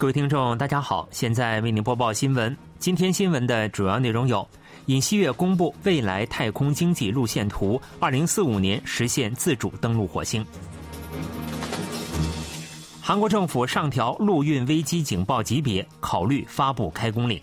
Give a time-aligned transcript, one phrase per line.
[0.00, 2.56] 各位听众，大家好，现在为您播报新闻。
[2.78, 4.48] 今天新闻的主要内容有：
[4.86, 10.42] 尹锡悦公布未来太空经济路线图，二零四五年实现自主登陆火星；
[13.02, 17.38] 韩国政府上调陆运危机警报级别，考虑发布开工令；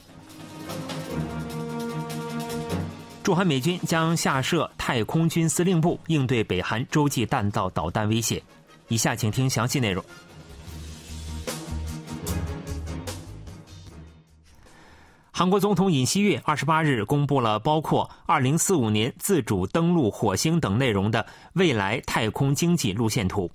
[3.21, 8.41] 驻韩美军将下设太空军司令部，应对北韩洲际弹道导弹威胁。
[8.87, 10.03] 以下请听详细内容。
[15.37, 21.23] 韩国总统尹锡悦二十八日公布了包括二零四五年自主登陆火星等内容的
[21.53, 23.47] 未来太空经济路线图。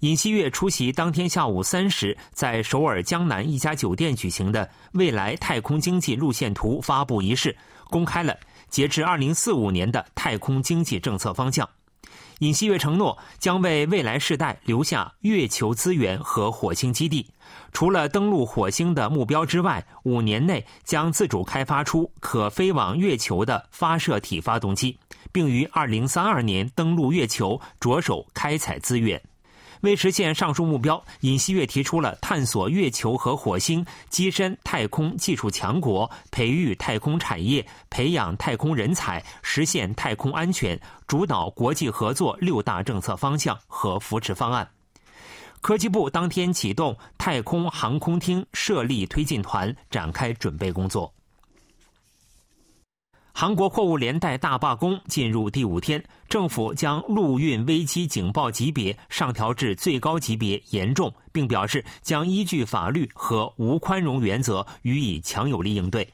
[0.00, 7.56] 尹锡悦出席当天下午三时在首尔江南一家酒店举行的未来太空经济路线图发布仪式，
[7.90, 8.36] 公开了
[8.68, 11.68] 截至二零四五年的太空经济政策方向。
[12.40, 17.30] 尹锡悦承诺将为未来世代留下月球资源和火星基地。
[17.72, 24.98] 除了登陆火星的目标之外，五年内将自主开发出可飞往月球的发射体发动机，
[25.32, 29.20] 并于二零三二年登陆月球，着手开采资源。
[29.84, 44.66] 为实现上述目标，尹锡悦提出了探索月球和火星、跻身太空技术强国、培育太空产业、培养太空人才、实现太空安全、主导国际合作六大政策方向和扶持方案。
[45.60, 51.12] 科技部当天启动太空航空厅设立推进团，展开准备工作。
[53.36, 66.08] 韩国货物连带大罢工进入第五天，政府将陆运危机警报级别上调至最高级别“严重”，并表示将依据法律和无宽容原则予以强有力应对。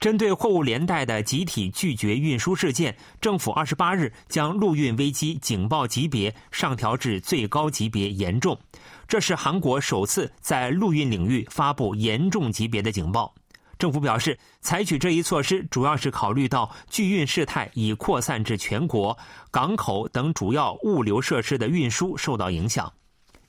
[0.00, 8.58] 针对货物连带的集体拒绝运输事件，政府二十八日将陆运危机警报级别上调至最高级别“严重”。
[9.06, 13.32] 这是韩国首次在陆运领域发布严重级别的警报。
[13.78, 19.16] 政府表示，采取这一措施主要是考虑到聚运事态已扩散至全国，
[19.50, 22.92] 港口等主要物流设施的运输受到影响。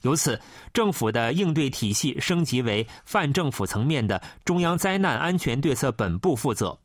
[0.02, 0.40] 由此，
[0.74, 6.78] 政府的应对体系升级为泛政府层面的中央灾难安全对策本部负责。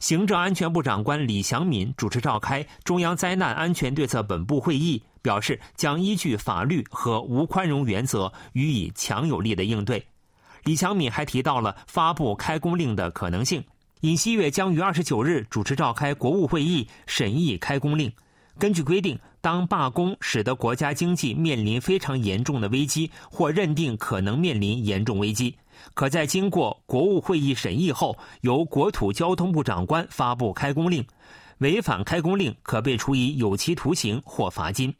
[0.00, 5.02] 行政安全部长官李祥敏主持召开中央灾难安全对策本部会议。
[5.20, 10.02] 表示将依据法律和无宽容原则予以强有力的应对。
[10.64, 13.62] 李强敏还提到了发布开工令的可能性。
[14.02, 18.12] 尹锡悦将于二十九日主持召开国务会议审议开工令。
[18.58, 25.56] 根据规定，当罢工使得国家经济面临非常严重的危机，或认定可能面临严重危机，
[25.94, 31.04] 可在经过国务会议审议后，由国土交通部长官发布开工令。
[31.58, 34.94] 违反开工令，可被处以有期徒刑或罚金。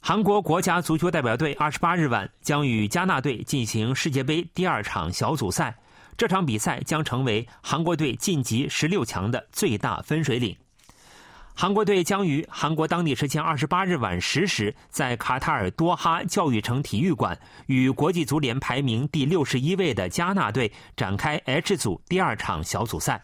[0.00, 5.76] 韩国国家足球代表队二十八日晚将与加纳队进行世界杯第二场小组赛，
[6.16, 10.56] 这场比赛将成为韩国队晋级十六强的最大分水岭。
[11.58, 17.36] 韩国队将于韩国当地时间二十八日晚十时，在卡塔尔多哈教育城体育馆
[17.66, 23.22] 与国际足联排名第六十一位的加纳队展开 H 组第二场小组赛。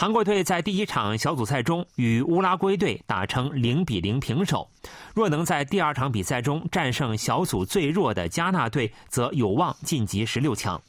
[0.00, 4.70] 韩国队在第一场小组赛中与乌拉圭队打成零比零平手，
[5.12, 10.80] 若能在第二场比赛中战胜小组最弱的加纳队，则有望晋级十六强。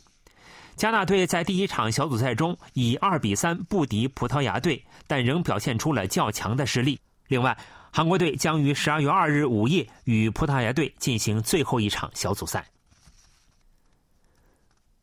[0.76, 7.00] 加纳队在第一场小组赛中以二比三不敌葡萄牙队，但仍表现出了较强的实力。
[7.30, 7.58] 另外，
[7.92, 12.64] 韩国队将于十二月二日午夜与葡萄牙队进行最后一场小组赛。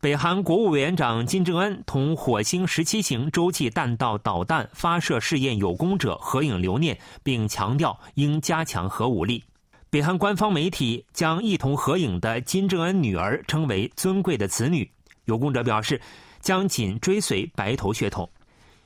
[0.06, 9.43] 北韩国务委员长金正恩同火星十七型洲际弹道导弹发射试验有功者合影留念，并强调应加强核武力。
[9.91, 14.89] 北韩官方媒体将一同合影的金正恩女儿称为“尊贵的子女”。
[15.27, 16.00] 有功者表示，
[16.41, 18.31] 将紧追随白头血统。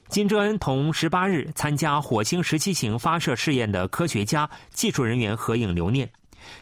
[0.08, 6.10] 金正恩同十八日参加火星十七型发射试验的科学家、技术人员合影留念。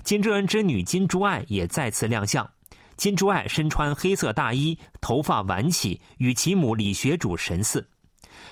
[0.03, 2.51] 金正恩之女金珠爱也再次亮相。
[2.99, 7.89] 金珠爱身穿黑色大衣，头发挽起，与其母李学主神似。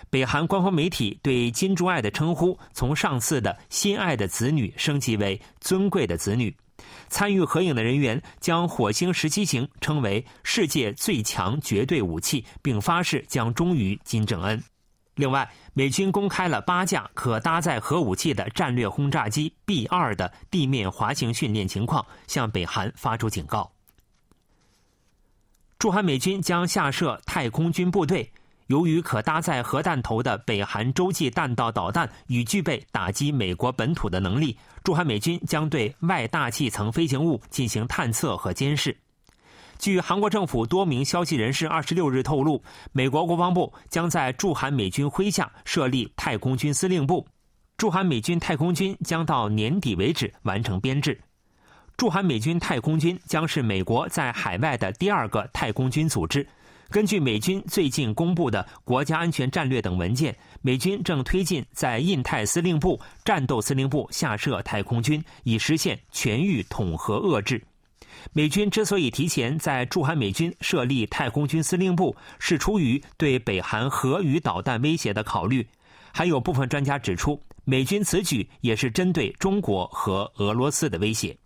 [0.08, 6.56] 北韩官方媒体对金珠爱的称呼从上次的“心爱的子女”升级为“尊贵的子女”。
[7.10, 14.62] 参与合影的人员将火星十七型称为世界最强绝对武器，并发誓将忠于金正恩。
[15.16, 23.72] 另外，美军公开了八架可搭载核武器的战略轰炸机 B 二的地面滑行训练情况，向北韩发出警告。
[25.78, 28.30] 驻韩美军将下设太空军部队。
[28.68, 38.96] 由于可搭载核弹头的北韩洲际弹道导弹已具备打击美国本土的能力，驻韩美军将对外大气层飞行物进行探测和监视。
[39.78, 47.24] 据韩国政府多名消息人士二十六日透露，美国国防部将在驻韩美军麾下设立太空军司令部，
[47.76, 51.20] 驻韩美军太空军将到年底为止完成编制。
[51.96, 56.46] 驻韩美军太空军将是美国在海外的第二个太空军组织。
[56.90, 67.60] 根据美军最近公布的国家安全战略等文件，美军正推进在印太司令部、战斗司令部下设太空军，以实现全域统合遏制。
[68.32, 75.66] 美军之所以提前在驻韩美军设立太空军司令部，是出于对北韩核与导弹威胁的考虑。
[76.12, 81.36] 还有部分专家指出，美军此举也是针对中国和俄罗斯的威胁。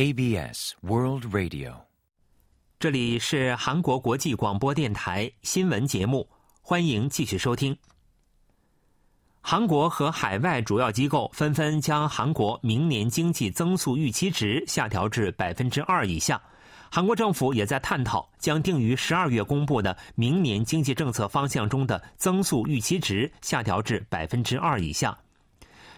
[0.00, 1.74] KBS World Radio，
[2.78, 6.26] 这里是韩国国际广播电台新闻节目，
[6.62, 7.76] 欢迎继续收听。
[9.42, 16.40] 韩国和海外主要机构纷纷将韩国明年经济增速预期值下调至百分之二以下，
[16.90, 25.14] 韩国政府也在探讨将定于十二月公布的明年经济政策方向中的增速预期值下调至百分之二以下。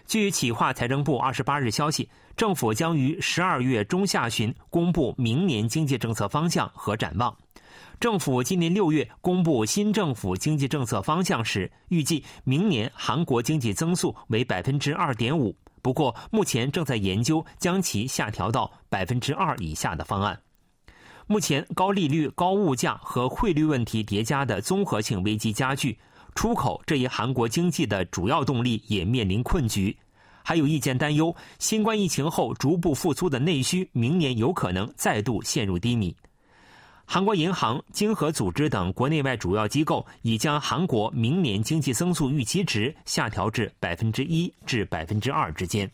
[0.05, 7.35] 据企划财政部二十八日消息，政府将于十二月中下旬公布明年经济政策方向和展望。
[7.99, 15.55] 政府今年六月公布新政府经济政策方向时，预计明年韩国经济增速为百分之二点五。
[15.81, 20.39] 不过，目前正在研究将其下调到百分之二以下的方案。
[21.27, 25.97] 目前，高利率、高物价和汇率问题叠加的综合性危机加剧。
[26.35, 29.95] 出口这一韩国经济的主要动力也面临困局，
[30.43, 36.15] 还有意见担忧，新冠疫情后逐步复苏的内需明年有可能再度陷入低迷。
[37.05, 45.89] 韩国银行、经合组织等国内外主要机构已将韩国明年经济增速预期值下调至百分之一至百分之二之间。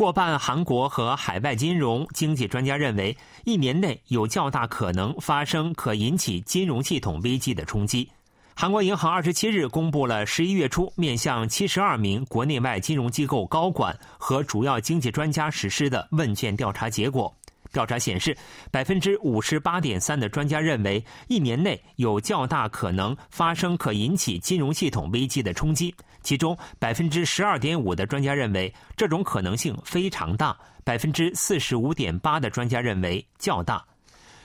[0.00, 3.14] 过半韩国和海外金融经济专家认为，
[3.44, 8.10] 一年内有较大可能发生可引起金融系统危机的冲击。
[8.54, 17.36] 韩国银行二十七日公布了十一月初面向七十二名国内外金融机构高管和主要经济专家实施的问卷调查结果。
[17.72, 18.36] 调查显示，
[18.70, 25.94] 百分之五十八点三的专家认为，一年内有较大可能发生可引起金融系统危机的冲击。
[26.22, 33.82] 其中，百分之十二点五的专家认为这种可能性非常大，百分之四十五点八的专家认为较大。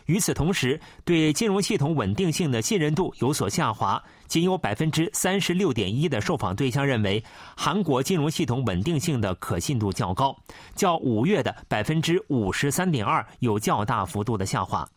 [0.06, 7.24] 与此同时，对金融系统稳定性的信任度有所下滑，仅有百分之三十六点一的受访对象认为
[7.58, 10.38] 韩国金融系统稳定性的可信度较高，
[10.76, 14.88] 较五月的百分之五十三点二有较大幅度的下滑。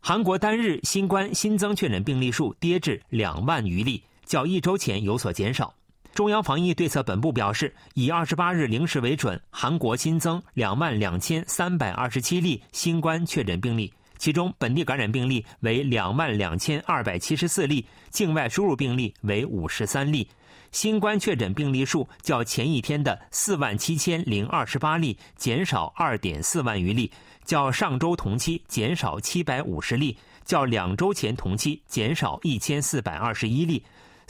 [0.00, 5.74] 韩国单日新冠新增确诊病例数跌至两万余例，较一周前有所减少。
[6.14, 20.28] 中央防疫对策本部表示，以二十八日零时为准，韩国新增两万两千三百二十七例新冠确诊病例，其中本地感染病例为两万两千二百七十四例，境外输入病例为五十三例。
[20.70, 27.10] 新冠确诊病例数较前一天的四万七千零二十八例减少二点四万余例，
[27.46, 33.82] 较上周同期减少七百五十例，较两周前同期减少一千四百二十一例。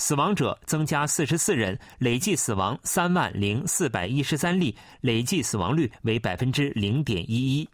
[0.03, 7.69] 死亡者增加四十四人，累计死亡三万零四百一十三例，累计死亡率为百分之零点一一。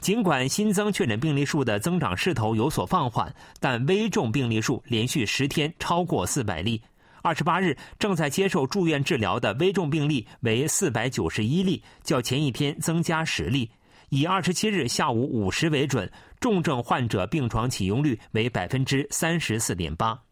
[0.00, 6.82] 尽管新增确诊病例数的增长势头有所放缓，但危重病例数连续十天超过四百例。
[7.22, 13.70] 二十八日正在接受住院治疗的危重病例为四百九十一例，较前一天增加十例。
[14.08, 16.10] 以二十七日下午五时为准，
[16.40, 20.25] 重症患者病床启用率为百分之三十四点八。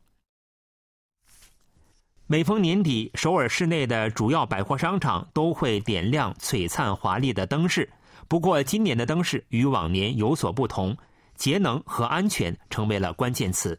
[2.26, 7.86] 每逢年底，首尔市内的主要百货商场都会点亮璀璨华丽的灯饰。
[8.28, 10.96] 不过，今年的灯饰与往年有所不同，
[11.36, 13.78] 节能和安全成为了关键词。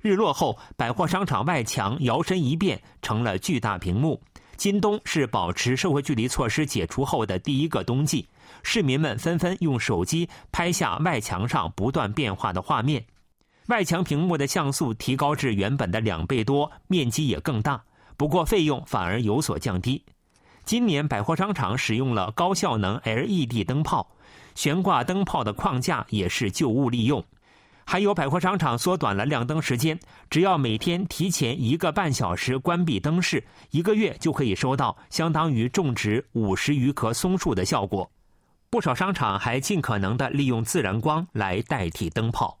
[0.00, 4.22] 日落后，百货商场外墙摇身一变成了巨大屏幕。
[4.56, 8.28] 今冬是保持社会距离措施解除后的第一个冬季，
[8.62, 13.04] 市民们纷纷用手机拍下外墙上不断变化的画面。
[13.68, 17.82] 外墙屏幕的像素提高至原本的两倍多，面积也更大，
[18.16, 20.04] 不过费用反而有所降低。
[20.64, 24.06] 今年百货商场使用了高效能 LED 灯泡，
[24.54, 27.24] 悬挂灯泡的框架也是旧物利用。
[27.86, 29.98] 还有百货商场缩短了亮灯时间，
[30.30, 38.10] 只要每天提前一个半小时关闭灯饰，一个月就可以收到相当于种植五十余棵松树的效果。
[38.70, 42.58] 不少商场还尽可能的利用自然光来代替灯泡。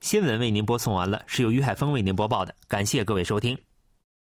[0.00, 3.58] 新闻为您播送完了，是由于海峰为您播报的，感谢各位收听。